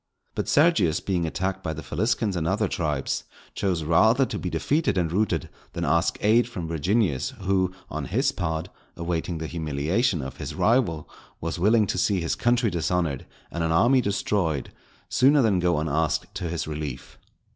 [0.33, 4.97] But Sergius being attacked by the Faliscans and other tribes, chose rather to be defeated
[4.97, 10.37] and routed than ask aid from Virginius, who, on his part, awaiting the humiliation of
[10.37, 11.07] his rival,
[11.39, 14.71] was willing to see his country dishonoured and an army destroyed,
[15.07, 17.19] sooner than go unasked to his relief.